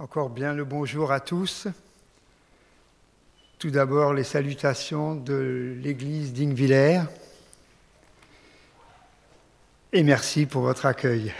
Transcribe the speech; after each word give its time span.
Encore 0.00 0.30
bien 0.30 0.54
le 0.54 0.64
bonjour 0.64 1.12
à 1.12 1.20
tous. 1.20 1.68
Tout 3.58 3.70
d'abord 3.70 4.14
les 4.14 4.24
salutations 4.24 5.14
de 5.14 5.76
l'église 5.82 6.32
d'Ingvillers. 6.32 7.02
Et 9.92 10.02
merci 10.02 10.46
pour 10.46 10.62
votre 10.62 10.86
accueil. 10.86 11.34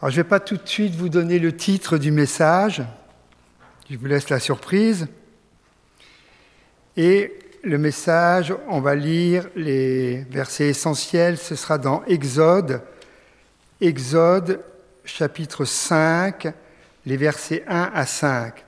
Alors, 0.00 0.10
je 0.10 0.18
ne 0.18 0.24
vais 0.24 0.28
pas 0.28 0.40
tout 0.40 0.56
de 0.56 0.66
suite 0.66 0.96
vous 0.96 1.08
donner 1.08 1.38
le 1.38 1.56
titre 1.56 1.96
du 1.96 2.10
message. 2.10 2.82
Je 3.88 3.96
vous 3.96 4.06
laisse 4.06 4.28
la 4.28 4.40
surprise. 4.40 5.06
Et 6.96 7.32
le 7.62 7.78
message, 7.78 8.52
on 8.66 8.80
va 8.80 8.96
lire 8.96 9.48
les 9.54 10.24
versets 10.24 10.70
essentiels. 10.70 11.38
Ce 11.38 11.54
sera 11.54 11.78
dans 11.78 12.02
Exode 12.06 12.82
Exode 13.80 14.60
chapitre 15.04 15.64
5, 15.64 16.52
les 17.06 17.16
versets 17.16 17.62
1 17.68 17.92
à 17.94 18.06
5. 18.06 18.64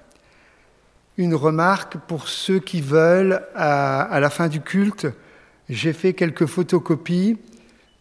Une 1.17 1.35
remarque 1.35 1.97
pour 2.07 2.29
ceux 2.29 2.61
qui 2.61 2.81
veulent, 2.81 3.43
à, 3.57 4.21
la 4.21 4.31
fin 4.31 4.47
du 4.47 4.61
culte, 4.61 5.09
j'ai 5.69 5.93
fait 5.93 6.13
quelques 6.13 6.47
photocopies 6.47 7.39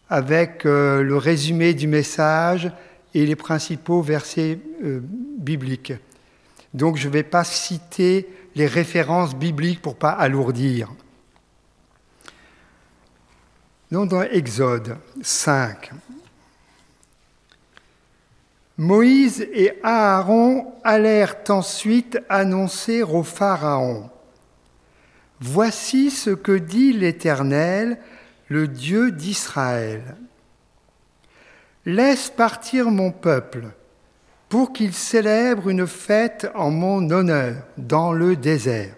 avec 0.08 0.64
euh, 0.64 1.02
le 1.02 1.16
résumé 1.16 1.74
du 1.74 1.88
message 1.88 2.70
et 3.12 3.26
les 3.26 3.36
principaux 3.36 4.02
versets 4.02 4.60
euh, 4.84 5.00
bibliques. 5.02 5.94
Donc 6.74 6.96
je 6.96 7.08
ne 7.08 7.12
vais 7.12 7.24
pas 7.24 7.42
citer 7.42 8.28
les 8.54 8.68
références 8.68 9.34
bibliques 9.34 9.82
pour 9.82 9.96
pas 9.96 10.10
alourdir. 10.10 10.92
Donc 13.90 14.10
dans 14.10 14.22
Exode 14.22 14.96
5, 15.22 15.90
Moïse 18.80 19.46
et 19.52 19.74
Aaron 19.82 20.72
allèrent 20.84 21.36
ensuite 21.50 22.18
annoncer 22.30 23.02
au 23.02 23.22
Pharaon, 23.22 24.08
Voici 25.38 26.10
ce 26.10 26.30
que 26.30 26.52
dit 26.52 26.94
l'Éternel, 26.94 27.98
le 28.48 28.66
Dieu 28.68 29.10
d'Israël. 29.10 30.16
Laisse 31.84 32.30
partir 32.30 32.90
mon 32.90 33.10
peuple 33.10 33.66
pour 34.48 34.72
qu'il 34.72 34.94
célèbre 34.94 35.68
une 35.68 35.86
fête 35.86 36.50
en 36.54 36.70
mon 36.70 37.10
honneur 37.10 37.56
dans 37.76 38.14
le 38.14 38.34
désert. 38.34 38.94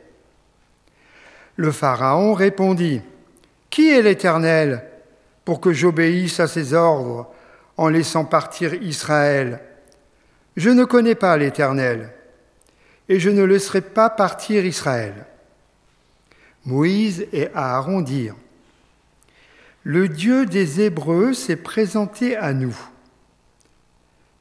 Le 1.57 1.73
Pharaon 1.73 2.35
répondit, 2.35 3.01
Qui 3.69 3.91
est 3.91 4.03
l'Éternel 4.03 4.85
pour 5.45 5.61
que 5.61 5.73
j'obéisse 5.73 6.39
à 6.39 6.47
ses 6.47 6.73
ordres 6.73 7.33
en 7.77 7.89
laissant 7.89 8.25
partir 8.25 8.75
Israël 8.75 9.61
je 10.57 10.71
ne 10.71 10.85
connais 10.85 11.15
pas 11.15 11.37
l'Éternel, 11.37 12.13
et 13.09 13.19
je 13.19 13.31
ne 13.31 13.43
laisserai 13.43 13.81
pas 13.81 14.11
partir 14.11 14.65
Israël. 14.65 15.27
Moïse 16.65 17.27
et 17.33 17.49
Aaron 17.55 18.03
dirent, 18.03 18.37
Le 19.83 20.09
Dieu 20.09 20.47
des 20.47 20.81
Hébreux 20.83 21.33
s'est 21.33 21.57
présenté 21.57 22.37
à 22.37 22.53
nous. 22.53 22.77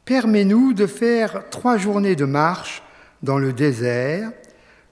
Permets-nous 0.06 0.73
de 0.73 0.86
faire 0.86 1.50
trois 1.50 1.78
journées 1.78 2.16
de 2.16 2.25
marche 2.25 2.84
dans 3.23 3.38
le 3.38 3.53
désert 3.53 4.31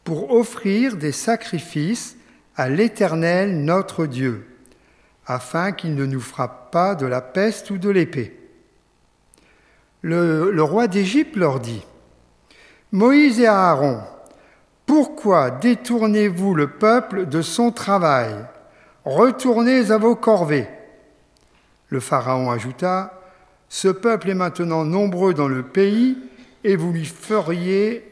pour 0.03 0.31
offrir 0.31 0.95
des 0.95 1.11
sacrifices 1.11 2.15
à 2.55 2.69
l'Éternel 2.69 3.63
notre 3.63 4.05
Dieu, 4.05 4.47
afin 5.27 5.71
qu'il 5.71 5.95
ne 5.95 6.05
nous 6.05 6.21
frappe 6.21 6.71
pas 6.71 6.95
de 6.95 7.05
la 7.05 7.21
peste 7.21 7.69
ou 7.69 7.77
de 7.77 7.89
l'épée 7.89 8.38
le, 10.01 10.61
roi 10.61 10.87
d'Égypte 10.87 11.35
leur 11.35 11.59
dit, 11.59 11.85
Moïse 12.91 13.39
et 13.39 13.47
Aaron, 13.47 14.01
pourquoi 14.85 15.51
détournez-vous 15.51 16.55
le 16.55 16.67
peuple 16.67 17.27
de 17.27 17.41
son 17.41 17.71
travail? 17.71 18.33
Retournez 19.05 19.91
à 19.91 19.97
vos 19.97 20.15
corvées. 20.15 20.67
Le 21.89 21.99
Pharaon 21.99 22.49
ajouta, 22.51 23.21
Ce 23.67 23.87
peuple 23.87 24.29
est 24.29 24.35
maintenant 24.35 24.85
nombreux 24.85 25.33
dans 25.33 25.47
le 25.47 25.63
pays 25.63 26.17
et 26.63 26.75
vous 26.75 26.91
lui 26.91 27.05
feriez 27.05 28.03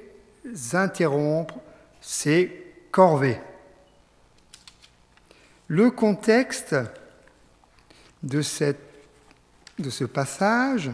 interrompre 0.74 1.56
ses 2.00 2.66
corvées. 2.92 3.40
Le 5.68 5.92
contexte 5.92 6.76
de, 8.24 8.42
ce 8.42 10.04
passage, 10.06 10.92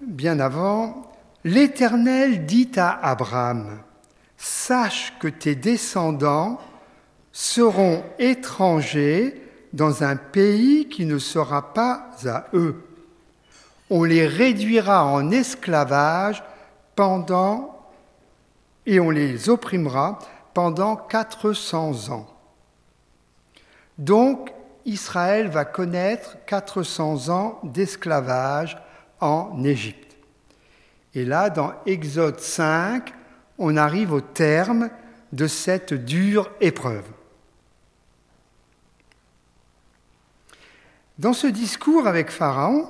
bien 0.00 0.40
avant, 0.40 1.10
l'Éternel 1.44 2.46
dit 2.46 2.70
à 2.76 2.90
Abraham, 3.08 3.80
Sache 4.36 5.14
que 5.18 5.28
tes 5.28 5.56
descendants 5.56 6.60
seront 7.32 8.04
étrangers 8.18 9.42
dans 9.72 10.04
un 10.04 10.16
pays 10.16 10.88
qui 10.88 11.04
ne 11.06 11.18
sera 11.18 11.74
pas 11.74 12.10
à 12.24 12.46
eux. 12.54 12.84
On 13.90 14.04
les 14.04 14.26
réduira 14.26 15.04
en 15.06 15.30
esclavage 15.30 16.42
pendant 16.94 17.78
et 18.86 19.00
on 19.00 19.10
les 19.10 19.48
opprimera 19.48 20.18
pendant 20.54 20.96
400 20.96 22.10
ans. 22.10 22.26
Donc 23.98 24.52
Israël 24.84 25.48
va 25.48 25.64
connaître 25.64 26.36
400 26.46 27.28
ans 27.28 27.60
d'esclavage 27.64 28.78
en 29.20 29.62
Égypte. 29.64 30.16
Et 31.14 31.24
là, 31.24 31.50
dans 31.50 31.72
Exode 31.86 32.40
5, 32.40 33.12
on 33.58 33.76
arrive 33.76 34.12
au 34.12 34.20
terme 34.20 34.90
de 35.32 35.46
cette 35.46 35.92
dure 35.92 36.50
épreuve. 36.60 37.04
Dans 41.18 41.32
ce 41.32 41.48
discours 41.48 42.06
avec 42.06 42.30
Pharaon, 42.30 42.88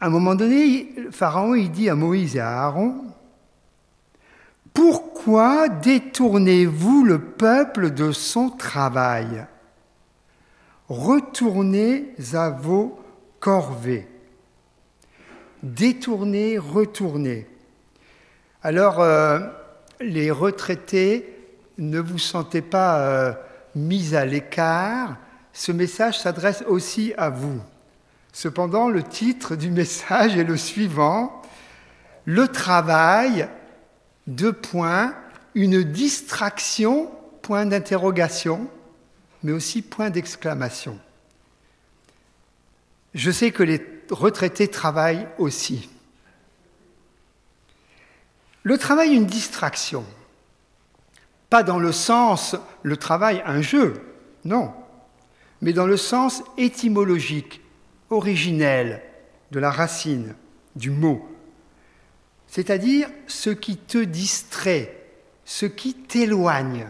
à 0.00 0.06
un 0.06 0.10
moment 0.10 0.34
donné, 0.34 0.92
Pharaon 1.12 1.54
il 1.54 1.70
dit 1.70 1.88
à 1.88 1.94
Moïse 1.94 2.34
et 2.34 2.40
à 2.40 2.64
Aaron, 2.64 3.04
pourquoi 4.72 5.68
détournez-vous 5.68 7.04
le 7.04 7.18
peuple 7.18 7.90
de 7.90 8.12
son 8.12 8.50
travail? 8.50 9.46
Retournez 10.88 12.14
à 12.32 12.50
vos 12.50 12.98
corvées. 13.38 14.08
Détournez, 15.62 16.58
retournez. 16.58 17.46
Alors, 18.62 19.00
euh, 19.00 19.40
les 20.00 20.30
retraités, 20.30 21.36
ne 21.78 22.00
vous 22.00 22.18
sentez 22.18 22.62
pas 22.62 23.00
euh, 23.00 23.32
mis 23.74 24.14
à 24.14 24.24
l'écart. 24.24 25.16
Ce 25.52 25.72
message 25.72 26.18
s'adresse 26.18 26.64
aussi 26.66 27.12
à 27.16 27.30
vous. 27.30 27.60
Cependant, 28.32 28.88
le 28.88 29.02
titre 29.02 29.56
du 29.56 29.70
message 29.70 30.36
est 30.36 30.44
le 30.44 30.56
suivant. 30.56 31.42
Le 32.24 32.48
travail 32.48 33.48
deux 34.30 34.52
points, 34.52 35.14
une 35.54 35.82
distraction, 35.82 37.10
point 37.42 37.66
d'interrogation, 37.66 38.70
mais 39.42 39.52
aussi 39.52 39.82
point 39.82 40.10
d'exclamation. 40.10 40.98
Je 43.14 43.30
sais 43.30 43.50
que 43.50 43.64
les 43.64 43.84
retraités 44.10 44.68
travaillent 44.68 45.26
aussi. 45.38 45.88
Le 48.62 48.78
travail, 48.78 49.14
une 49.14 49.26
distraction. 49.26 50.04
Pas 51.48 51.64
dans 51.64 51.80
le 51.80 51.90
sens 51.90 52.54
le 52.82 52.96
travail, 52.96 53.42
un 53.44 53.62
jeu, 53.62 54.00
non, 54.44 54.72
mais 55.60 55.72
dans 55.72 55.86
le 55.86 55.96
sens 55.96 56.44
étymologique, 56.56 57.60
originel 58.10 59.02
de 59.50 59.58
la 59.58 59.72
racine, 59.72 60.36
du 60.76 60.90
mot 60.90 61.29
c'est-à-dire 62.50 63.08
ce 63.28 63.50
qui 63.50 63.76
te 63.76 63.98
distrait, 63.98 65.06
ce 65.44 65.66
qui 65.66 65.94
t'éloigne, 65.94 66.88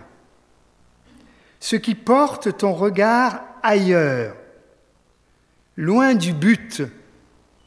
ce 1.61 1.77
qui 1.77 1.95
porte 1.95 2.57
ton 2.57 2.73
regard 2.73 3.43
ailleurs, 3.63 4.37
loin 5.77 6.15
du 6.15 6.33
but, 6.33 6.83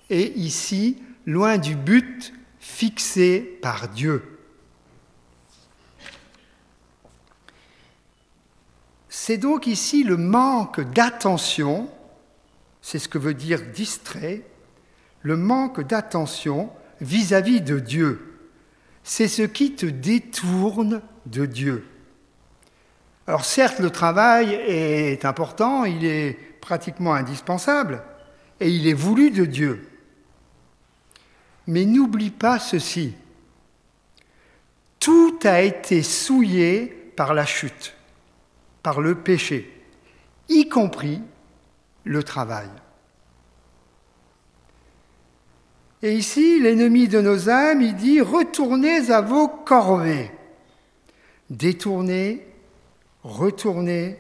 et 0.10 0.34
ici, 0.34 1.04
loin 1.28 1.60
du 1.60 1.76
but 1.76 2.34
fixé 2.60 3.60
par 3.62 3.88
Dieu. 3.90 4.40
C'est 9.08 9.38
donc 9.38 9.68
ici 9.68 10.04
le 10.04 10.18
manque 10.18 10.82
d'attention, 10.82 11.92
c'est 12.82 12.98
ce 12.98 13.08
que 13.08 13.20
veut 13.20 13.36
dire 13.36 13.62
distrait, 13.72 14.42
le 15.22 15.38
manque 15.38 15.82
d'attention 15.82 16.72
vis-à-vis 17.02 17.62
de 17.62 17.80
Dieu, 17.80 18.40
c'est 19.04 19.28
ce 19.28 19.42
qui 19.42 19.74
te 19.74 19.86
détourne 19.86 21.02
de 21.26 21.46
Dieu. 21.46 21.86
Alors 23.28 23.46
certes, 23.46 23.80
le 23.80 23.90
travail 23.90 24.54
est 24.54 25.26
important, 25.26 25.86
il 25.86 26.06
est 26.06 26.38
pratiquement 26.62 27.14
indispensable, 27.14 28.04
et 28.60 28.70
il 28.70 28.88
est 28.88 28.94
voulu 28.94 29.32
de 29.32 29.46
Dieu. 29.46 29.90
Mais 31.68 31.86
n'oublie 31.86 32.32
pas 32.32 32.60
ceci. 32.60 33.14
Tout 35.00 35.40
a 35.44 35.62
été 35.62 36.04
souillé 36.04 36.86
par 37.16 37.34
la 37.34 37.46
chute, 37.46 37.96
par 38.82 39.02
le 39.02 39.16
péché, 39.16 39.86
y 40.50 40.68
compris 40.68 41.22
le 42.04 42.24
travail. 42.24 42.70
Et 46.04 46.16
ici, 46.16 46.60
l'ennemi 46.60 47.08
de 47.08 47.22
nos 47.22 47.50
âmes, 47.50 47.82
il 47.82 47.96
dit, 47.96 48.20
retournez 48.20 49.10
à 49.10 49.22
vos 49.22 49.48
corvées. 49.48 50.32
Détournez, 51.50 52.46
retournez, 53.24 54.18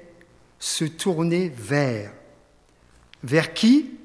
se 0.59 0.85
tourner 0.85 1.51
vers. 1.53 2.13
Vers 3.21 3.53
qui? 3.53 3.99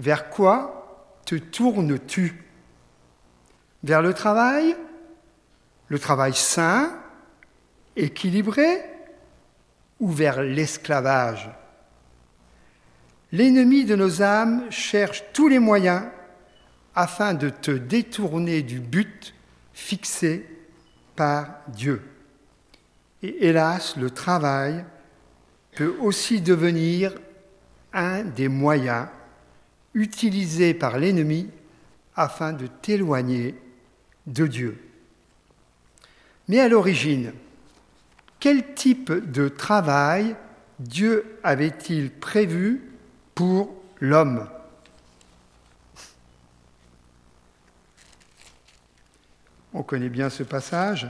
Vers 0.00 0.30
quoi 0.30 1.14
te 1.24 1.36
tournes-tu? 1.36 2.42
Vers 3.84 4.02
le 4.02 4.12
travail? 4.12 4.74
Le 5.86 6.00
travail 6.00 6.34
sain, 6.34 6.92
équilibré? 7.94 8.80
Ou 10.00 10.10
vers 10.10 10.42
l'esclavage? 10.42 11.48
L'ennemi 13.30 13.84
de 13.84 13.94
nos 13.94 14.22
âmes 14.22 14.68
cherche 14.70 15.22
tous 15.32 15.46
les 15.46 15.60
moyens 15.60 16.02
afin 16.96 17.34
de 17.34 17.50
te 17.50 17.70
détourner 17.70 18.62
du 18.62 18.80
but 18.80 19.34
fixé 19.74 20.46
par 21.14 21.46
Dieu. 21.68 22.02
Et 23.22 23.46
hélas, 23.46 23.96
le 23.96 24.10
travail 24.10 24.84
peut 25.76 25.94
aussi 26.00 26.40
devenir 26.40 27.14
un 27.92 28.24
des 28.24 28.48
moyens 28.48 29.08
utilisés 29.94 30.74
par 30.74 30.98
l'ennemi 30.98 31.50
afin 32.16 32.52
de 32.52 32.66
t'éloigner 32.66 33.54
de 34.26 34.46
Dieu. 34.46 34.78
Mais 36.48 36.60
à 36.60 36.68
l'origine, 36.68 37.32
quel 38.40 38.74
type 38.74 39.12
de 39.12 39.48
travail 39.48 40.36
Dieu 40.78 41.38
avait-il 41.42 42.10
prévu 42.10 42.80
pour 43.34 43.74
l'homme? 44.00 44.46
On 49.78 49.82
connaît 49.82 50.08
bien 50.08 50.30
ce 50.30 50.42
passage. 50.42 51.06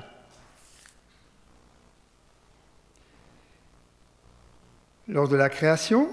Lors 5.06 5.28
de 5.28 5.36
la 5.36 5.48
création, 5.48 6.10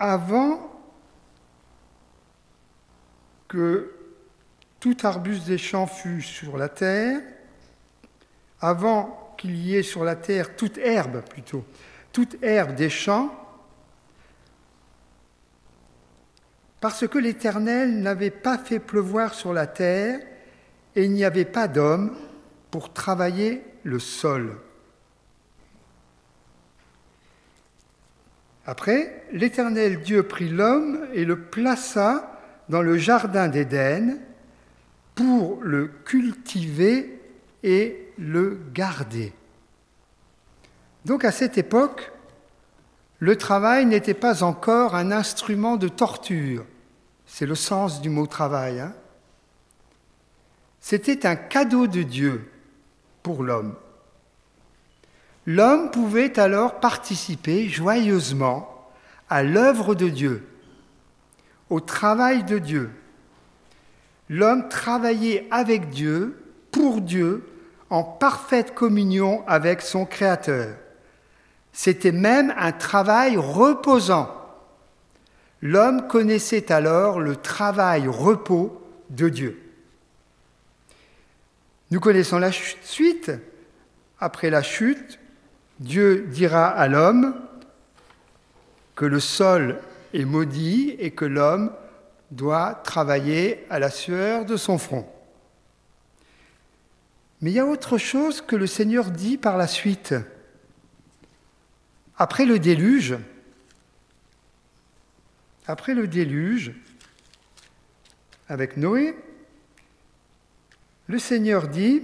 avant 0.00 0.72
que 3.46 3.94
tout 4.80 4.96
arbuste 5.04 5.46
des 5.46 5.56
champs 5.56 5.86
fût 5.86 6.20
sur 6.20 6.56
la 6.56 6.68
terre, 6.68 7.20
avant 8.60 9.36
qu'il 9.38 9.54
y 9.54 9.76
ait 9.76 9.84
sur 9.84 10.02
la 10.02 10.16
terre 10.16 10.56
toute 10.56 10.78
herbe 10.78 11.20
plutôt, 11.20 11.64
toute 12.12 12.42
herbe 12.42 12.74
des 12.74 12.90
champs, 12.90 13.45
parce 16.80 17.06
que 17.06 17.18
l'Éternel 17.18 18.00
n'avait 18.00 18.30
pas 18.30 18.58
fait 18.58 18.78
pleuvoir 18.78 19.34
sur 19.34 19.52
la 19.52 19.66
terre 19.66 20.20
et 20.94 21.04
il 21.04 21.12
n'y 21.12 21.24
avait 21.24 21.44
pas 21.44 21.68
d'homme 21.68 22.16
pour 22.70 22.92
travailler 22.92 23.62
le 23.84 23.98
sol. 23.98 24.56
Après, 28.66 29.24
l'Éternel 29.32 30.00
Dieu 30.02 30.24
prit 30.24 30.48
l'homme 30.48 31.06
et 31.14 31.24
le 31.24 31.40
plaça 31.40 32.40
dans 32.68 32.82
le 32.82 32.98
jardin 32.98 33.48
d'Éden 33.48 34.18
pour 35.14 35.62
le 35.62 35.86
cultiver 35.86 37.20
et 37.62 38.12
le 38.18 38.58
garder. 38.74 39.32
Donc 41.04 41.24
à 41.24 41.30
cette 41.30 41.56
époque, 41.58 42.10
le 43.18 43.36
travail 43.36 43.86
n'était 43.86 44.14
pas 44.14 44.42
encore 44.42 44.94
un 44.94 45.10
instrument 45.10 45.76
de 45.76 45.88
torture. 45.88 46.64
C'est 47.26 47.46
le 47.46 47.54
sens 47.54 48.00
du 48.00 48.10
mot 48.10 48.26
travail. 48.26 48.80
Hein. 48.80 48.92
C'était 50.80 51.26
un 51.26 51.36
cadeau 51.36 51.86
de 51.86 52.02
Dieu 52.02 52.50
pour 53.22 53.42
l'homme. 53.42 53.74
L'homme 55.46 55.90
pouvait 55.90 56.38
alors 56.38 56.80
participer 56.80 57.68
joyeusement 57.68 58.90
à 59.28 59.42
l'œuvre 59.42 59.94
de 59.94 60.08
Dieu, 60.08 60.46
au 61.70 61.80
travail 61.80 62.44
de 62.44 62.58
Dieu. 62.58 62.90
L'homme 64.28 64.68
travaillait 64.68 65.46
avec 65.50 65.90
Dieu, 65.90 66.42
pour 66.70 67.00
Dieu, 67.00 67.48
en 67.90 68.02
parfaite 68.02 68.74
communion 68.74 69.44
avec 69.46 69.82
son 69.82 70.04
Créateur. 70.04 70.76
C'était 71.76 72.10
même 72.10 72.54
un 72.56 72.72
travail 72.72 73.36
reposant. 73.36 74.34
L'homme 75.60 76.08
connaissait 76.08 76.72
alors 76.72 77.20
le 77.20 77.36
travail 77.36 78.08
repos 78.08 78.82
de 79.10 79.28
Dieu. 79.28 79.60
Nous 81.90 82.00
connaissons 82.00 82.38
la 82.38 82.50
suite. 82.50 83.30
Après 84.18 84.48
la 84.48 84.62
chute, 84.62 85.18
Dieu 85.78 86.26
dira 86.30 86.66
à 86.66 86.88
l'homme 86.88 87.34
que 88.94 89.04
le 89.04 89.20
sol 89.20 89.78
est 90.14 90.24
maudit 90.24 90.96
et 90.98 91.10
que 91.10 91.26
l'homme 91.26 91.70
doit 92.30 92.80
travailler 92.84 93.66
à 93.68 93.78
la 93.78 93.90
sueur 93.90 94.46
de 94.46 94.56
son 94.56 94.78
front. 94.78 95.06
Mais 97.42 97.50
il 97.50 97.54
y 97.54 97.60
a 97.60 97.66
autre 97.66 97.98
chose 97.98 98.40
que 98.40 98.56
le 98.56 98.66
Seigneur 98.66 99.10
dit 99.10 99.36
par 99.36 99.58
la 99.58 99.66
suite. 99.66 100.14
Après 102.18 102.46
le 102.46 102.58
déluge, 102.58 103.16
après 105.66 105.94
le 105.94 106.06
déluge, 106.06 106.72
avec 108.48 108.76
Noé, 108.76 109.16
le 111.08 111.18
Seigneur 111.18 111.68
dit, 111.68 112.02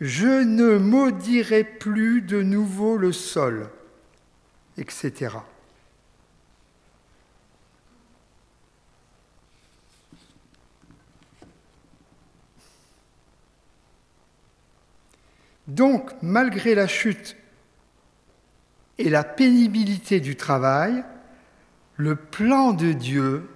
Je 0.00 0.44
ne 0.44 0.78
maudirai 0.78 1.64
plus 1.64 2.22
de 2.22 2.40
nouveau 2.40 2.96
le 2.96 3.12
sol, 3.12 3.68
etc. 4.76 5.38
Donc, 15.68 16.10
malgré 16.22 16.74
la 16.74 16.86
chute 16.86 17.36
et 18.96 19.10
la 19.10 19.22
pénibilité 19.22 20.18
du 20.18 20.34
travail, 20.34 21.04
le 21.96 22.16
plan 22.16 22.72
de 22.72 22.92
Dieu 22.92 23.48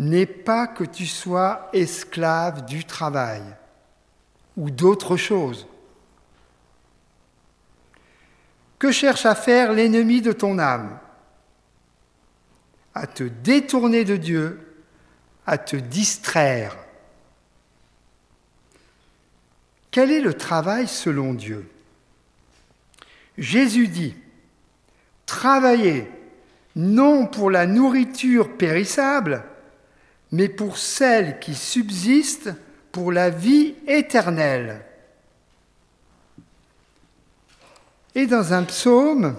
n'est 0.00 0.26
pas 0.26 0.66
que 0.66 0.82
tu 0.84 1.06
sois 1.06 1.70
esclave 1.72 2.66
du 2.66 2.84
travail 2.84 3.42
ou 4.56 4.70
d'autre 4.70 5.16
chose. 5.16 5.68
Que 8.78 8.90
cherche 8.90 9.24
à 9.24 9.34
faire 9.34 9.72
l'ennemi 9.72 10.20
de 10.20 10.32
ton 10.32 10.58
âme? 10.58 10.98
À 12.94 13.06
te 13.06 13.24
détourner 13.24 14.04
de 14.04 14.16
Dieu, 14.16 14.82
à 15.46 15.58
te 15.58 15.76
distraire. 15.76 16.76
Quel 19.96 20.10
est 20.10 20.20
le 20.20 20.34
travail 20.34 20.88
selon 20.88 21.32
Dieu? 21.32 21.66
Jésus 23.38 23.88
dit, 23.88 24.14
travaillez 25.24 26.06
non 26.74 27.26
pour 27.26 27.50
la 27.50 27.66
nourriture 27.66 28.58
périssable, 28.58 29.42
mais 30.32 30.50
pour 30.50 30.76
celle 30.76 31.38
qui 31.38 31.54
subsiste 31.54 32.50
pour 32.92 33.10
la 33.10 33.30
vie 33.30 33.74
éternelle. 33.86 34.84
Et 38.14 38.26
dans 38.26 38.52
un 38.52 38.64
psaume, 38.64 39.34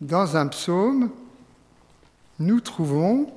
dans 0.00 0.36
un 0.36 0.48
psaume, 0.48 1.12
nous 2.40 2.60
trouvons 2.60 3.32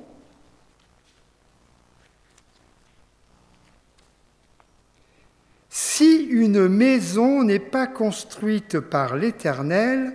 une 6.32 6.68
maison 6.68 7.44
n'est 7.44 7.58
pas 7.58 7.86
construite 7.86 8.80
par 8.80 9.16
l'Éternel, 9.16 10.14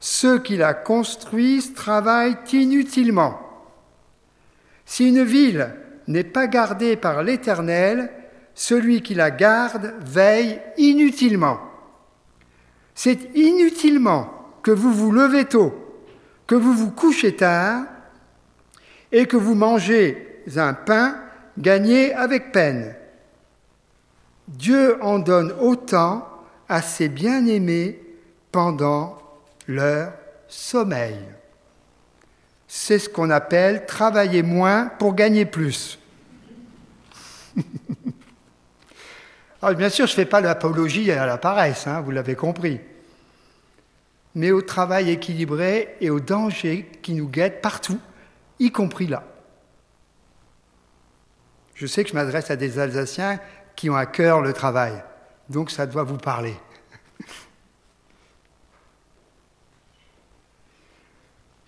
ceux 0.00 0.38
qui 0.38 0.56
la 0.56 0.74
construisent 0.74 1.74
travaillent 1.74 2.38
inutilement. 2.52 3.40
Si 4.86 5.08
une 5.08 5.22
ville 5.22 5.74
n'est 6.06 6.24
pas 6.24 6.46
gardée 6.46 6.96
par 6.96 7.22
l'Éternel, 7.22 8.10
celui 8.54 9.02
qui 9.02 9.14
la 9.14 9.30
garde 9.30 9.94
veille 10.00 10.60
inutilement. 10.78 11.60
C'est 12.94 13.36
inutilement 13.36 14.32
que 14.62 14.70
vous 14.70 14.92
vous 14.92 15.12
levez 15.12 15.44
tôt, 15.44 15.74
que 16.46 16.54
vous 16.54 16.72
vous 16.72 16.90
couchez 16.90 17.36
tard 17.36 17.84
et 19.12 19.26
que 19.26 19.36
vous 19.36 19.54
mangez 19.54 20.42
un 20.56 20.72
pain 20.72 21.16
gagné 21.58 22.14
avec 22.14 22.52
peine. 22.52 22.94
Dieu 24.48 25.02
en 25.02 25.18
donne 25.18 25.52
autant 25.60 26.26
à 26.68 26.82
ses 26.82 27.08
bien-aimés 27.08 28.00
pendant 28.50 29.18
leur 29.66 30.12
sommeil. 30.48 31.18
C'est 32.66 32.98
ce 32.98 33.08
qu'on 33.08 33.30
appelle 33.30 33.86
travailler 33.86 34.42
moins 34.42 34.86
pour 34.86 35.14
gagner 35.14 35.44
plus. 35.44 35.98
Alors, 39.62 39.76
bien 39.76 39.88
sûr, 39.90 40.06
je 40.06 40.12
ne 40.12 40.16
fais 40.16 40.24
pas 40.24 40.40
l'apologie 40.40 41.10
à 41.10 41.26
la 41.26 41.38
paresse, 41.38 41.86
hein, 41.86 42.00
vous 42.00 42.10
l'avez 42.10 42.34
compris, 42.36 42.80
mais 44.34 44.50
au 44.50 44.62
travail 44.62 45.10
équilibré 45.10 45.96
et 46.00 46.10
au 46.10 46.20
danger 46.20 46.88
qui 47.02 47.12
nous 47.12 47.28
guette 47.28 47.60
partout, 47.60 47.98
y 48.60 48.70
compris 48.70 49.06
là. 49.08 49.24
Je 51.74 51.86
sais 51.86 52.02
que 52.02 52.10
je 52.10 52.14
m'adresse 52.14 52.50
à 52.50 52.56
des 52.56 52.78
Alsaciens 52.78 53.38
qui 53.78 53.88
ont 53.88 53.94
à 53.94 54.06
cœur 54.06 54.40
le 54.40 54.52
travail, 54.52 54.92
donc 55.48 55.70
ça 55.70 55.86
doit 55.86 56.02
vous 56.02 56.16
parler. 56.16 56.56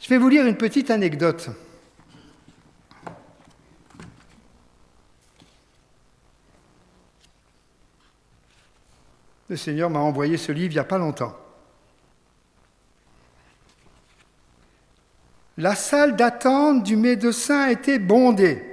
Je 0.00 0.08
vais 0.08 0.18
vous 0.18 0.28
lire 0.28 0.44
une 0.44 0.56
petite 0.56 0.90
anecdote. 0.90 1.50
Le 9.48 9.56
Seigneur 9.56 9.88
m'a 9.88 10.00
envoyé 10.00 10.36
ce 10.36 10.50
livre 10.50 10.72
il 10.72 10.74
n'y 10.74 10.80
a 10.80 10.84
pas 10.84 10.98
longtemps. 10.98 11.38
La 15.58 15.76
salle 15.76 16.16
d'attente 16.16 16.82
du 16.82 16.96
médecin 16.96 17.68
était 17.68 18.00
bondée. 18.00 18.66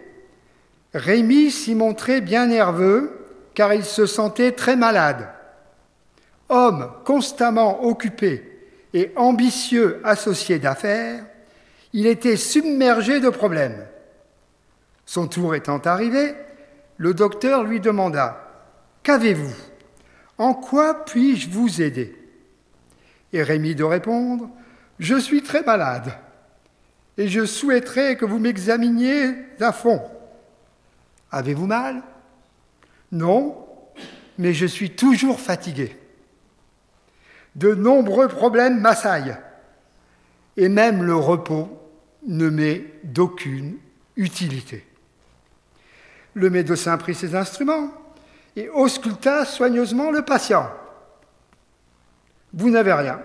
Rémi 0.96 1.51
s'y 1.51 1.75
montrait 1.75 2.22
bien 2.22 2.48
nerveux 2.48 3.16
car 3.57 3.73
il 3.73 3.85
se 3.85 4.05
sentait 4.05 4.51
très 4.51 4.75
malade. 4.75 5.29
Homme 6.47 6.91
constamment 7.03 7.85
occupé 7.85 8.69
et 8.93 9.11
ambitieux 9.15 9.99
associé 10.03 10.59
d'affaires, 10.59 11.25
il 11.91 12.05
était 12.05 12.37
submergé 12.37 13.19
de 13.19 13.29
problèmes. 13.29 13.87
Son 15.07 15.25
tour 15.27 15.55
étant 15.55 15.79
arrivé, 15.79 16.35
le 16.97 17.15
docteur 17.15 17.63
lui 17.63 17.79
demanda 17.79 18.47
Qu'avez-vous? 19.01 19.55
En 20.37 20.53
quoi 20.53 21.05
puis-je 21.05 21.49
vous 21.49 21.81
aider? 21.81 22.15
Et 23.33 23.41
Rémi 23.41 23.73
de 23.73 23.83
répondre 23.83 24.51
Je 24.99 25.15
suis 25.15 25.41
très 25.41 25.63
malade 25.63 26.13
et 27.17 27.27
je 27.27 27.43
souhaiterais 27.43 28.17
que 28.17 28.25
vous 28.25 28.37
m'examiniez 28.37 29.33
à 29.59 29.71
fond. 29.71 29.99
Avez-vous 31.31 31.65
mal? 31.65 32.03
Non, 33.11 33.67
mais 34.37 34.53
je 34.53 34.65
suis 34.65 34.91
toujours 34.91 35.39
fatigué. 35.39 35.97
De 37.55 37.73
nombreux 37.73 38.27
problèmes 38.27 38.79
m'assaillent 38.79 39.37
et 40.57 40.69
même 40.69 41.03
le 41.03 41.15
repos 41.15 41.69
ne 42.25 42.49
m'est 42.49 42.85
d'aucune 43.03 43.77
utilité. 44.15 44.85
Le 46.33 46.49
médecin 46.49 46.97
prit 46.97 47.15
ses 47.15 47.35
instruments 47.35 47.91
et 48.55 48.69
ausculta 48.69 49.45
soigneusement 49.45 50.11
le 50.11 50.23
patient. 50.23 50.69
Vous 52.53 52.69
n'avez 52.69 52.93
rien, 52.93 53.21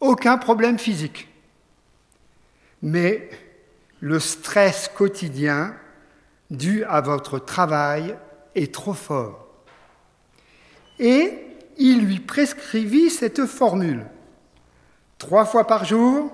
aucun 0.00 0.38
problème 0.38 0.78
physique. 0.78 1.28
Mais 2.82 3.30
le 4.00 4.20
stress 4.20 4.90
quotidien 4.94 5.74
dû 6.50 6.84
à 6.84 7.00
votre 7.00 7.38
travail 7.38 8.16
est 8.54 8.72
trop 8.72 8.94
fort. 8.94 9.46
Et 10.98 11.32
il 11.78 12.04
lui 12.04 12.20
prescrivit 12.20 13.10
cette 13.10 13.46
formule. 13.46 14.06
Trois 15.18 15.44
fois 15.44 15.66
par 15.66 15.84
jour, 15.84 16.30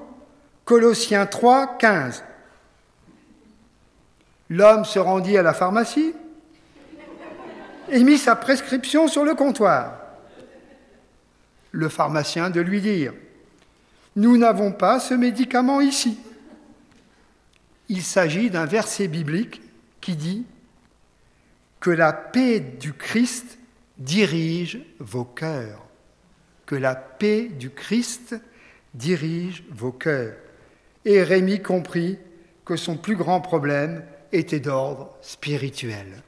Colossiens 0.65 1.27
3, 1.27 1.79
15. 1.79 2.25
L'homme 4.50 4.85
se 4.85 4.99
rendit 4.99 5.37
à 5.37 5.43
la 5.43 5.55
pharmacie 5.55 6.12
et 7.89 8.03
mit 8.05 8.19
sa 8.19 8.37
prescription 8.37 9.09
sur 9.09 9.25
le 9.25 9.35
comptoir. 9.35 9.97
Le 11.73 11.89
pharmacien 11.89 12.50
de 12.50 12.61
lui 12.61 12.81
dire 12.81 13.12
Nous 14.17 14.37
n'avons 14.37 14.73
pas 14.73 15.00
ce 15.00 15.15
médicament 15.15 15.81
ici. 15.81 16.19
Il 17.89 18.03
s'agit 18.03 18.50
d'un 18.50 18.67
verset 18.67 19.09
biblique 19.09 19.62
qui 20.00 20.17
dit 20.17 20.45
Que 21.81 21.91
la 21.91 22.13
paix 22.13 22.61
du 22.61 22.93
Christ 22.93 23.59
dirige 23.99 24.81
vos 24.99 25.25
cœurs. 25.25 25.85
Que 26.67 26.75
la 26.77 26.95
paix 26.95 27.49
du 27.49 27.71
Christ 27.71 28.37
dirige 28.95 29.65
vos 29.71 29.93
cœurs. 29.93 30.37
Et 31.05 31.23
Rémi 31.23 31.63
comprit 31.63 32.19
que 32.65 32.77
son 32.77 32.97
plus 32.97 33.17
grand 33.17 33.41
problème 33.41 34.05
était 34.33 34.61
d'ordre 34.61 35.17
spirituel. 35.23 36.23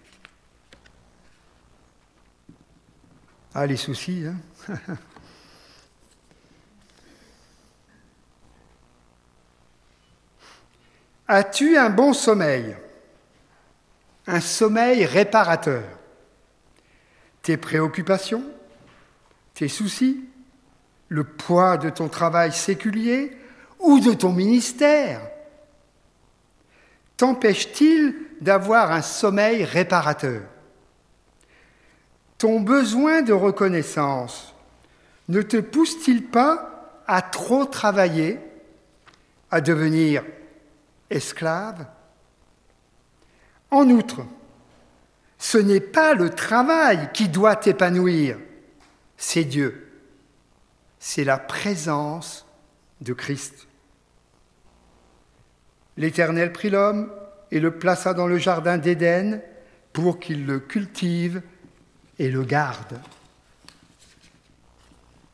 Ah, 3.54 3.66
les 3.66 3.76
soucis, 3.76 4.24
hein 4.26 4.40
As-tu 11.28 11.76
un 11.78 11.90
bon 11.90 12.12
sommeil? 12.12 12.76
Un 14.26 14.40
sommeil 14.40 15.04
réparateur. 15.04 15.84
Tes 17.42 17.56
préoccupations 17.56 18.44
Tes 19.54 19.68
soucis 19.68 20.24
Le 21.08 21.24
poids 21.24 21.76
de 21.76 21.90
ton 21.90 22.08
travail 22.08 22.52
séculier 22.52 23.36
ou 23.80 23.98
de 23.98 24.12
ton 24.12 24.32
ministère 24.32 25.20
T'empêche-t-il 27.16 28.14
d'avoir 28.40 28.90
un 28.92 29.02
sommeil 29.02 29.64
réparateur? 29.64 30.42
Ton 32.38 32.60
besoin 32.60 33.22
de 33.22 33.32
reconnaissance 33.32 34.54
ne 35.28 35.42
te 35.42 35.58
pousse-t-il 35.58 36.24
pas 36.24 37.00
à 37.06 37.22
trop 37.22 37.64
travailler, 37.64 38.40
à 39.50 39.60
devenir 39.60 40.24
esclave 41.10 41.86
En 43.72 43.88
outre, 43.88 44.20
ce 45.38 45.56
n'est 45.56 45.80
pas 45.80 46.12
le 46.12 46.30
travail 46.30 47.08
qui 47.14 47.30
doit 47.30 47.56
t'épanouir, 47.56 48.38
c'est 49.16 49.44
Dieu. 49.44 49.88
C'est 51.00 51.24
la 51.24 51.38
présence 51.38 52.46
de 53.00 53.14
Christ. 53.14 53.66
L'Éternel 55.96 56.52
prit 56.52 56.68
l'homme 56.68 57.10
et 57.50 57.60
le 57.60 57.76
plaça 57.78 58.12
dans 58.12 58.26
le 58.26 58.36
jardin 58.36 58.76
d'Éden 58.76 59.40
pour 59.94 60.20
qu'il 60.20 60.44
le 60.44 60.60
cultive 60.60 61.42
et 62.18 62.30
le 62.30 62.44
garde. 62.44 63.00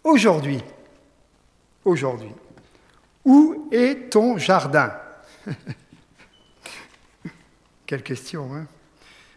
Aujourd'hui, 0.04 0.62
aujourd'hui, 1.84 2.32
où 3.24 3.68
est 3.72 4.10
ton 4.10 4.38
jardin? 4.38 4.92
Quelle 7.88 8.02
question, 8.02 8.54
hein 8.54 8.66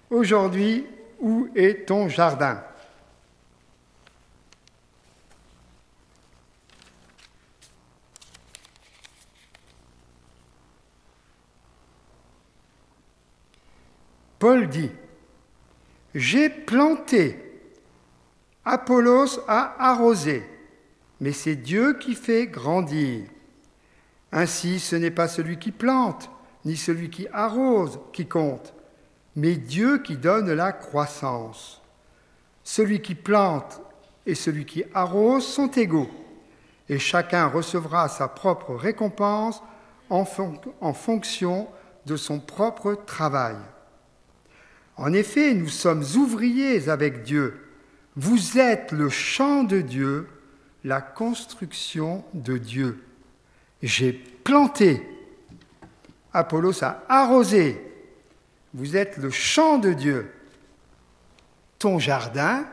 Aujourd'hui, 0.10 0.86
où 1.22 1.48
est 1.55 1.88
ton 1.88 2.10
jardin? 2.10 2.62
Paul 14.38 14.67
dit, 14.67 14.91
j'ai 16.13 16.50
planté, 16.50 17.39
Apollos 18.65 19.39
a 19.48 19.77
arrosé, 19.79 20.43
mais 21.22 21.31
c'est 21.31 21.55
Dieu 21.55 21.98
qui 21.98 22.15
fait 22.15 22.48
grandir. 22.48 23.24
Ainsi, 24.34 24.81
ce 24.81 24.98
n'est 24.98 25.10
pas 25.10 25.29
celui 25.29 25.58
qui 25.58 25.72
plante, 25.72 26.29
ni 26.65 26.75
celui 26.75 27.10
qui 27.10 27.27
arrose 27.34 28.00
qui 28.13 28.27
compte, 28.27 28.74
mais 29.36 29.56
Dieu 29.56 30.00
qui 30.00 30.18
donne 30.18 30.51
la 30.51 30.72
croissance. 30.72 31.82
Celui 32.63 33.01
qui 33.01 33.15
plante 33.15 33.82
et 34.25 34.36
celui 34.36 34.65
qui 34.65 34.84
arrose 34.94 35.46
sont 35.46 35.72
égaux, 35.72 36.10
et 36.89 37.00
chacun 37.00 37.48
recevra 37.48 38.08
sa 38.08 38.27
propre 38.27 38.75
récompense 38.75 39.62
en, 40.10 40.25
fonction 40.94 41.68
de 42.06 42.15
son 42.18 42.39
propre 42.39 42.96
travail. 43.06 43.56
En 44.98 45.13
effet, 45.13 45.53
nous 45.53 45.70
sommes 45.70 46.03
ouvriers 46.18 46.89
avec 46.89 47.24
Dieu. 47.24 47.68
Vous 48.18 48.60
êtes 48.60 48.91
le 48.91 49.10
champ 49.10 49.63
de 49.63 49.80
Dieu, 49.80 50.27
la 50.84 51.00
construction 51.00 52.25
de 52.34 52.58
Dieu. 52.58 53.03
J'ai 53.82 54.12
planté, 54.12 55.01
Apollos 56.34 56.84
a 56.84 57.04
arrosé, 57.10 57.82
vous 58.74 58.96
êtes 58.96 59.18
le 59.18 59.30
champ 59.30 59.78
de 59.78 59.94
Dieu. 59.94 60.34
Ton 61.78 62.00
jardin, 62.00 62.66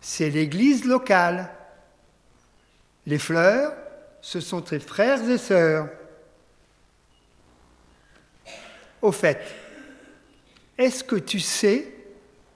c'est 0.00 0.30
l'église 0.30 0.84
locale. 0.84 1.50
Les 3.06 3.18
fleurs, 3.18 3.72
ce 4.20 4.40
sont 4.40 4.62
tes 4.62 4.80
frères 4.80 5.22
et 5.30 5.38
sœurs. 5.38 5.88
Au 9.00 9.12
fait, 9.12 9.40
est-ce 10.76 11.04
que 11.04 11.16
tu 11.16 11.38
sais 11.38 11.92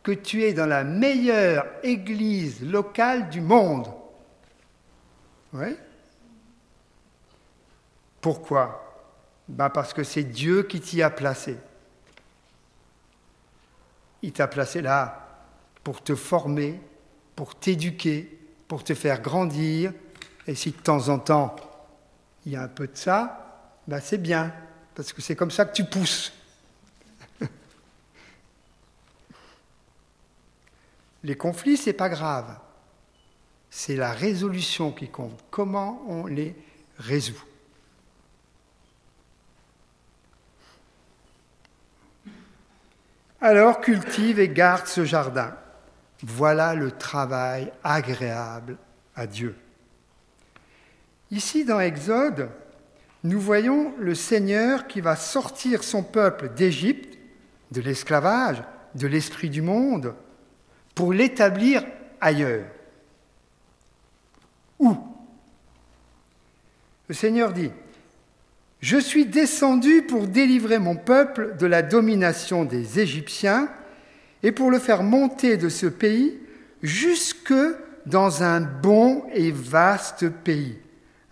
que 0.02 0.12
tu 0.12 0.42
es 0.42 0.52
dans 0.52 0.66
la 0.66 0.82
meilleure 0.82 1.66
église 1.82 2.62
locale 2.62 3.28
du 3.28 3.40
monde? 3.40 3.86
Oui 5.52 5.76
Pourquoi? 8.20 8.89
Ben 9.50 9.68
Parce 9.68 9.92
que 9.92 10.04
c'est 10.04 10.24
Dieu 10.24 10.62
qui 10.62 10.80
t'y 10.80 11.02
a 11.02 11.10
placé. 11.10 11.58
Il 14.22 14.32
t'a 14.32 14.46
placé 14.46 14.80
là 14.80 15.26
pour 15.82 16.02
te 16.02 16.14
former, 16.14 16.80
pour 17.34 17.54
t'éduquer, 17.56 18.38
pour 18.68 18.84
te 18.84 18.94
faire 18.94 19.20
grandir. 19.20 19.92
Et 20.46 20.54
si 20.54 20.70
de 20.70 20.76
temps 20.76 21.08
en 21.08 21.18
temps, 21.18 21.56
il 22.46 22.52
y 22.52 22.56
a 22.56 22.62
un 22.62 22.68
peu 22.68 22.86
de 22.86 22.96
ça, 22.96 23.74
ben 23.86 24.00
c'est 24.00 24.18
bien, 24.18 24.54
parce 24.94 25.12
que 25.12 25.20
c'est 25.20 25.34
comme 25.36 25.50
ça 25.50 25.64
que 25.64 25.74
tu 25.74 25.84
pousses. 25.84 26.32
Les 31.24 31.36
conflits, 31.36 31.76
ce 31.76 31.90
n'est 31.90 31.94
pas 31.94 32.08
grave. 32.08 32.56
C'est 33.68 33.96
la 33.96 34.12
résolution 34.12 34.92
qui 34.92 35.08
compte. 35.08 35.38
Comment 35.50 36.02
on 36.08 36.26
les 36.26 36.54
résout? 36.98 37.44
Alors 43.40 43.80
cultive 43.80 44.38
et 44.38 44.48
garde 44.48 44.86
ce 44.86 45.04
jardin. 45.04 45.56
Voilà 46.22 46.74
le 46.74 46.90
travail 46.90 47.72
agréable 47.82 48.76
à 49.16 49.26
Dieu. 49.26 49.56
Ici, 51.30 51.64
dans 51.64 51.80
Exode, 51.80 52.50
nous 53.24 53.40
voyons 53.40 53.94
le 53.98 54.14
Seigneur 54.14 54.86
qui 54.86 55.00
va 55.00 55.16
sortir 55.16 55.82
son 55.82 56.02
peuple 56.02 56.50
d'Égypte, 56.50 57.18
de 57.70 57.80
l'esclavage, 57.80 58.62
de 58.94 59.06
l'esprit 59.06 59.48
du 59.48 59.62
monde, 59.62 60.14
pour 60.94 61.12
l'établir 61.12 61.84
ailleurs. 62.20 62.66
Où? 64.78 64.96
Le 67.08 67.14
Seigneur 67.14 67.52
dit, 67.52 67.70
Je 68.80 68.96
suis 68.96 69.26
descendu 69.26 70.02
pour 70.02 70.26
délivrer 70.26 70.78
mon 70.78 70.96
peuple 70.96 71.56
de 71.58 71.66
la 71.66 71.82
domination 71.82 72.64
des 72.64 72.98
Égyptiens 73.00 73.68
et 74.42 74.52
pour 74.52 74.70
le 74.70 74.78
faire 74.78 75.02
monter 75.02 75.56
de 75.56 75.68
ce 75.68 75.86
pays 75.86 76.38
jusque 76.82 77.54
dans 78.06 78.42
un 78.42 78.60
bon 78.60 79.24
et 79.34 79.50
vaste 79.50 80.30
pays, 80.30 80.78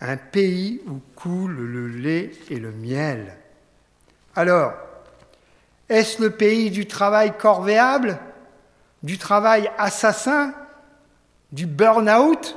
un 0.00 0.18
pays 0.18 0.82
où 0.86 1.00
coule 1.16 1.56
le 1.56 1.88
lait 1.88 2.30
et 2.50 2.58
le 2.58 2.70
miel. 2.70 3.34
Alors, 4.36 4.74
est-ce 5.88 6.22
le 6.22 6.30
pays 6.30 6.70
du 6.70 6.86
travail 6.86 7.32
corvéable 7.38 8.18
du 9.02 9.18
travail 9.18 9.70
assassin, 9.78 10.52
du 11.52 11.66
burn-out. 11.66 12.56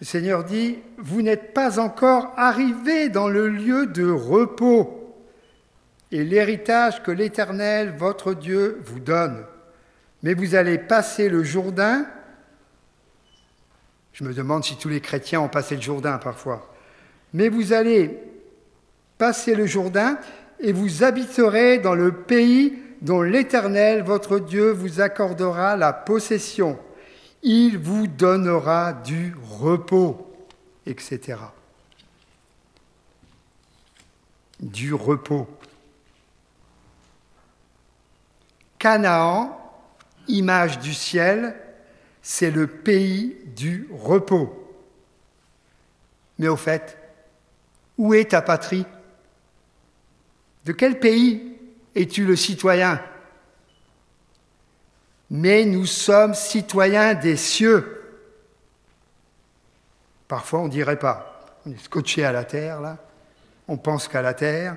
Le 0.00 0.06
Seigneur 0.06 0.44
dit, 0.44 0.78
vous 0.98 1.22
n'êtes 1.22 1.54
pas 1.54 1.78
encore 1.78 2.32
arrivés 2.36 3.08
dans 3.08 3.28
le 3.28 3.48
lieu 3.48 3.86
de 3.86 4.08
repos 4.08 5.16
et 6.12 6.24
l'héritage 6.24 7.02
que 7.02 7.10
l'Éternel, 7.10 7.94
votre 7.96 8.34
Dieu, 8.34 8.80
vous 8.84 9.00
donne 9.00 9.44
mais 10.22 10.34
vous 10.34 10.54
allez 10.54 10.78
passer 10.78 11.28
le 11.28 11.42
Jourdain. 11.42 12.06
Je 14.12 14.24
me 14.24 14.34
demande 14.34 14.64
si 14.64 14.76
tous 14.76 14.88
les 14.88 15.00
chrétiens 15.00 15.40
ont 15.40 15.48
passé 15.48 15.76
le 15.76 15.82
Jourdain 15.82 16.18
parfois. 16.18 16.72
Mais 17.32 17.48
vous 17.48 17.72
allez 17.72 18.18
passer 19.16 19.54
le 19.54 19.66
Jourdain 19.66 20.18
et 20.60 20.72
vous 20.72 21.04
habiterez 21.04 21.78
dans 21.78 21.94
le 21.94 22.12
pays 22.12 22.78
dont 23.00 23.22
l'Éternel, 23.22 24.02
votre 24.02 24.40
Dieu, 24.40 24.72
vous 24.72 25.00
accordera 25.00 25.76
la 25.76 25.92
possession. 25.92 26.78
Il 27.42 27.78
vous 27.78 28.06
donnera 28.06 28.92
du 28.92 29.34
repos, 29.42 30.32
etc. 30.86 31.38
Du 34.60 34.92
repos. 34.92 35.46
Canaan 38.78 39.58
image 40.28 40.78
du 40.78 40.94
ciel, 40.94 41.56
c'est 42.22 42.50
le 42.50 42.66
pays 42.66 43.36
du 43.56 43.88
repos. 43.90 44.54
Mais 46.38 46.48
au 46.48 46.56
fait, 46.56 46.96
où 47.96 48.14
est 48.14 48.30
ta 48.30 48.42
patrie? 48.42 48.86
De 50.64 50.72
quel 50.72 51.00
pays 51.00 51.56
es-tu 51.94 52.24
le 52.24 52.36
citoyen? 52.36 53.00
Mais 55.30 55.64
nous 55.64 55.86
sommes 55.86 56.34
citoyens 56.34 57.14
des 57.14 57.36
cieux. 57.36 57.94
Parfois, 60.26 60.60
on 60.60 60.64
ne 60.66 60.70
dirait 60.70 60.98
pas. 60.98 61.46
On 61.66 61.72
est 61.72 61.84
scotché 61.84 62.24
à 62.24 62.32
la 62.32 62.44
terre, 62.44 62.80
là. 62.80 62.96
On 63.66 63.76
pense 63.76 64.08
qu'à 64.08 64.22
la 64.22 64.34
terre. 64.34 64.76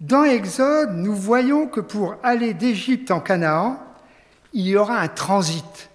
Dans 0.00 0.24
Exode, 0.24 0.92
nous 0.94 1.14
voyons 1.14 1.66
que 1.66 1.80
pour 1.80 2.16
aller 2.22 2.54
d'Égypte 2.54 3.10
en 3.10 3.20
Canaan, 3.20 3.82
il 4.52 4.66
y 4.66 4.76
aura 4.76 4.98
un 4.98 5.08
transit, 5.08 5.90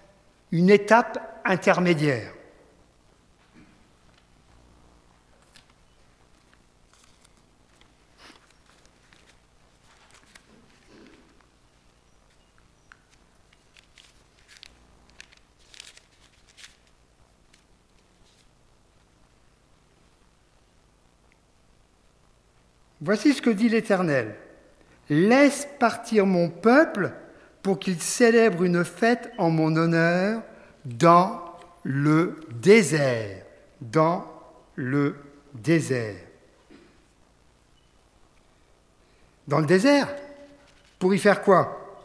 une 0.52 0.70
étape 0.70 1.40
intermédiaire. 1.44 2.35
Voici 23.06 23.34
ce 23.34 23.40
que 23.40 23.50
dit 23.50 23.68
l'Éternel. 23.68 24.34
Laisse 25.08 25.68
partir 25.78 26.26
mon 26.26 26.50
peuple 26.50 27.12
pour 27.62 27.78
qu'il 27.78 28.00
célèbre 28.02 28.64
une 28.64 28.84
fête 28.84 29.30
en 29.38 29.48
mon 29.48 29.76
honneur 29.76 30.42
dans 30.84 31.40
le 31.84 32.40
désert. 32.50 33.44
Dans 33.80 34.26
le 34.74 35.14
désert. 35.54 36.16
Dans 39.46 39.60
le 39.60 39.66
désert? 39.66 40.12
Pour 40.98 41.14
y 41.14 41.18
faire 41.20 41.42
quoi? 41.42 42.00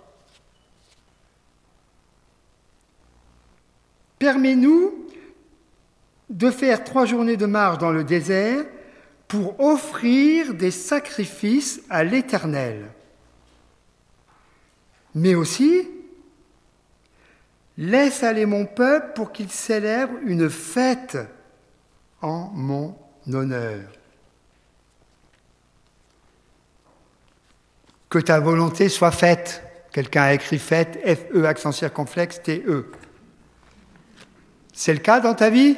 Permets-nous 4.20 5.08
de 6.30 6.52
faire 6.52 6.84
trois 6.84 7.08
journées 7.08 7.38
de 7.38 7.48
marche 7.48 7.80
dans 7.80 7.92
le 7.92 8.04
désert 8.04 8.66
pour 9.32 9.58
offrir 9.62 10.54
des 10.54 10.72
sacrifices 10.72 11.80
à 11.90 12.04
l'Éternel. 12.04 12.92
Mais 15.16 15.36
aussi, 15.36 15.88
laisse 17.78 18.24
aller 18.24 18.46
mon 18.46 18.66
peuple 18.66 19.14
pour 19.16 19.32
qu'il 19.32 19.50
célèbre 19.50 20.16
une 20.26 20.50
fête 20.50 21.18
en 22.22 22.50
mon 22.54 22.98
honneur. 23.32 23.90
Que 28.10 28.20
ta 28.20 28.42
volonté 28.42 28.90
soit 28.90 29.12
faite, 29.12 29.64
Quelqu'un 29.94 30.24
a 30.24 30.34
écrit 30.34 30.60
fête, 30.60 31.00
F-E, 31.06 31.46
accent 31.46 31.72
circonflexe, 31.72 32.42
T-E. 32.42 32.92
C'est 34.74 34.94
le 34.94 35.00
cas 35.00 35.20
dans 35.20 35.36
ta 35.36 35.50
vie? 35.50 35.76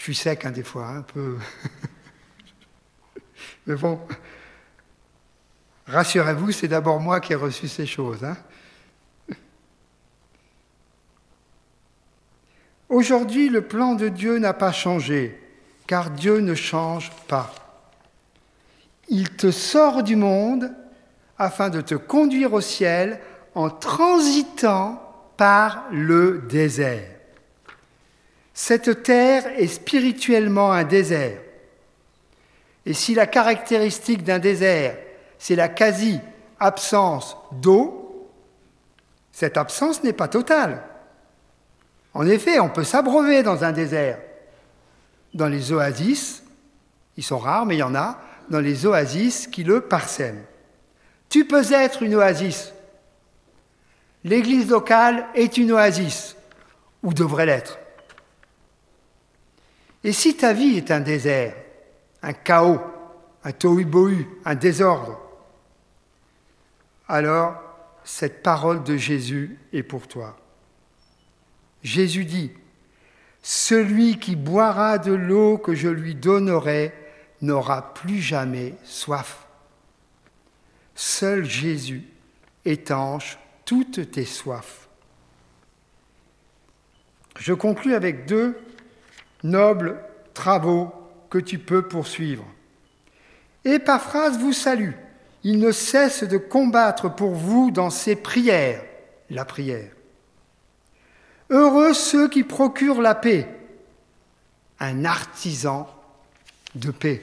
Je 0.00 0.04
suis 0.04 0.14
sec 0.14 0.46
hein, 0.46 0.50
des 0.50 0.62
fois, 0.62 0.86
hein, 0.86 0.96
un 1.00 1.02
peu. 1.02 1.36
Mais 3.66 3.74
bon, 3.74 4.00
rassurez-vous, 5.86 6.52
c'est 6.52 6.68
d'abord 6.68 7.00
moi 7.00 7.20
qui 7.20 7.34
ai 7.34 7.36
reçu 7.36 7.68
ces 7.68 7.84
choses. 7.84 8.24
Hein. 8.24 8.38
Aujourd'hui, 12.88 13.50
le 13.50 13.60
plan 13.60 13.94
de 13.94 14.08
Dieu 14.08 14.38
n'a 14.38 14.54
pas 14.54 14.72
changé, 14.72 15.38
car 15.86 16.10
Dieu 16.10 16.38
ne 16.38 16.54
change 16.54 17.12
pas. 17.28 17.52
Il 19.10 19.28
te 19.28 19.50
sort 19.50 20.02
du 20.02 20.16
monde 20.16 20.72
afin 21.36 21.68
de 21.68 21.82
te 21.82 21.94
conduire 21.94 22.54
au 22.54 22.62
ciel 22.62 23.20
en 23.54 23.68
transitant 23.68 25.30
par 25.36 25.84
le 25.92 26.38
désert. 26.48 27.19
Cette 28.62 29.04
terre 29.04 29.58
est 29.58 29.68
spirituellement 29.68 30.70
un 30.70 30.84
désert. 30.84 31.38
Et 32.84 32.92
si 32.92 33.14
la 33.14 33.26
caractéristique 33.26 34.22
d'un 34.22 34.38
désert, 34.38 34.98
c'est 35.38 35.56
la 35.56 35.70
quasi-absence 35.70 37.38
d'eau, 37.52 38.28
cette 39.32 39.56
absence 39.56 40.04
n'est 40.04 40.12
pas 40.12 40.28
totale. 40.28 40.82
En 42.12 42.26
effet, 42.26 42.60
on 42.60 42.68
peut 42.68 42.84
s'abreuver 42.84 43.42
dans 43.42 43.64
un 43.64 43.72
désert. 43.72 44.18
Dans 45.32 45.48
les 45.48 45.72
oasis, 45.72 46.42
ils 47.16 47.24
sont 47.24 47.38
rares, 47.38 47.64
mais 47.64 47.76
il 47.76 47.80
y 47.80 47.82
en 47.82 47.94
a, 47.94 48.20
dans 48.50 48.60
les 48.60 48.84
oasis 48.84 49.46
qui 49.46 49.64
le 49.64 49.80
parsèment. 49.80 50.44
Tu 51.30 51.46
peux 51.46 51.72
être 51.72 52.02
une 52.02 52.14
oasis. 52.14 52.74
L'église 54.22 54.68
locale 54.68 55.28
est 55.34 55.56
une 55.56 55.72
oasis, 55.72 56.36
ou 57.02 57.14
devrait 57.14 57.46
l'être. 57.46 57.79
Et 60.02 60.12
si 60.12 60.36
ta 60.36 60.52
vie 60.52 60.76
est 60.76 60.90
un 60.90 61.00
désert, 61.00 61.54
un 62.22 62.32
chaos, 62.32 62.80
un 63.44 63.52
tohu-bohu, 63.52 64.26
un 64.44 64.54
désordre, 64.54 65.20
alors 67.08 67.60
cette 68.04 68.42
parole 68.42 68.82
de 68.82 68.96
Jésus 68.96 69.58
est 69.72 69.82
pour 69.82 70.08
toi. 70.08 70.36
Jésus 71.82 72.24
dit, 72.24 72.52
Celui 73.42 74.18
qui 74.18 74.36
boira 74.36 74.98
de 74.98 75.12
l'eau 75.12 75.58
que 75.58 75.74
je 75.74 75.88
lui 75.88 76.14
donnerai 76.14 76.94
n'aura 77.42 77.94
plus 77.94 78.20
jamais 78.20 78.74
soif. 78.84 79.46
Seul 80.94 81.44
Jésus 81.44 82.04
étanche 82.64 83.38
toutes 83.64 84.10
tes 84.10 84.24
soifs. 84.24 84.88
Je 87.38 87.54
conclus 87.54 87.94
avec 87.94 88.26
deux 88.26 88.58
nobles 89.42 89.98
travaux 90.34 90.92
que 91.28 91.38
tu 91.38 91.58
peux 91.58 91.82
poursuivre. 91.82 92.44
Épaphrase 93.64 94.38
vous 94.38 94.52
salue. 94.52 94.92
Il 95.42 95.58
ne 95.58 95.72
cesse 95.72 96.24
de 96.24 96.36
combattre 96.36 97.14
pour 97.14 97.30
vous 97.30 97.70
dans 97.70 97.90
ses 97.90 98.16
prières, 98.16 98.82
la 99.30 99.44
prière. 99.44 99.90
Heureux 101.48 101.94
ceux 101.94 102.28
qui 102.28 102.44
procurent 102.44 103.00
la 103.00 103.14
paix, 103.14 103.48
un 104.78 105.04
artisan 105.04 105.88
de 106.74 106.90
paix. 106.90 107.22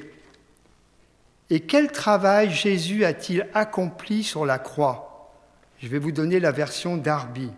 Et 1.50 1.62
quel 1.62 1.92
travail 1.92 2.52
Jésus 2.52 3.06
a-t-il 3.06 3.48
accompli 3.54 4.24
sur 4.24 4.46
la 4.46 4.60
croix? 4.60 5.32
Je 5.80 5.88
vais 5.88 6.00
vous 6.00 6.12
donner 6.12 6.40
la 6.40 6.52
version 6.52 6.98
d'Arby 6.98 7.50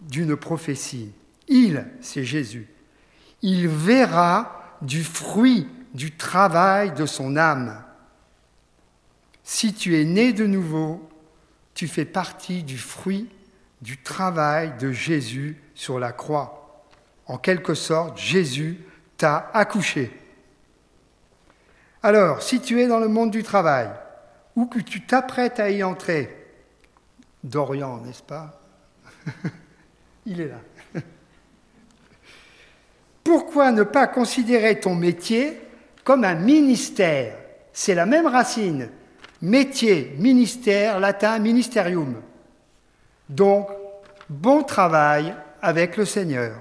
d'une 0.00 0.36
prophétie. 0.36 1.12
Il, 1.48 1.84
c'est 2.00 2.24
Jésus, 2.24 2.68
il 3.42 3.68
verra 3.68 4.76
du 4.82 5.04
fruit 5.04 5.68
du 5.94 6.16
travail 6.16 6.92
de 6.92 7.06
son 7.06 7.36
âme. 7.36 7.82
Si 9.42 9.72
tu 9.72 9.98
es 10.00 10.04
né 10.04 10.32
de 10.32 10.46
nouveau, 10.46 11.08
tu 11.74 11.88
fais 11.88 12.04
partie 12.04 12.62
du 12.62 12.78
fruit 12.78 13.28
du 13.80 13.96
travail 14.02 14.74
de 14.78 14.92
Jésus 14.92 15.60
sur 15.74 15.98
la 15.98 16.12
croix. 16.12 16.84
En 17.26 17.38
quelque 17.38 17.74
sorte, 17.74 18.18
Jésus 18.18 18.80
t'a 19.16 19.50
accouché. 19.54 20.12
Alors, 22.02 22.42
si 22.42 22.60
tu 22.60 22.80
es 22.80 22.86
dans 22.86 22.98
le 22.98 23.08
monde 23.08 23.30
du 23.30 23.42
travail, 23.42 23.90
ou 24.56 24.66
que 24.66 24.80
tu 24.80 25.04
t'apprêtes 25.06 25.60
à 25.60 25.70
y 25.70 25.82
entrer, 25.82 26.34
Dorian, 27.44 27.98
n'est-ce 27.98 28.22
pas? 28.22 28.60
Il 30.26 30.40
est 30.40 30.48
là. 30.48 30.60
Pourquoi 33.28 33.72
ne 33.72 33.82
pas 33.82 34.06
considérer 34.06 34.80
ton 34.80 34.94
métier 34.94 35.60
comme 36.02 36.24
un 36.24 36.34
ministère? 36.34 37.34
C'est 37.74 37.94
la 37.94 38.06
même 38.06 38.26
racine. 38.26 38.88
Métier, 39.42 40.14
ministère, 40.16 40.98
latin, 40.98 41.38
ministerium. 41.38 42.22
Donc, 43.28 43.68
bon 44.30 44.62
travail 44.62 45.34
avec 45.60 45.98
le 45.98 46.06
Seigneur. 46.06 46.54